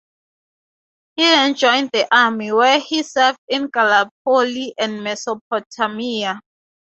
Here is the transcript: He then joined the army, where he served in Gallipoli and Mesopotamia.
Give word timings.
He 1.15 1.21
then 1.21 1.53
joined 1.53 1.91
the 1.93 2.07
army, 2.11 2.51
where 2.51 2.79
he 2.79 3.03
served 3.03 3.37
in 3.47 3.67
Gallipoli 3.67 4.73
and 4.79 5.03
Mesopotamia. 5.03 6.39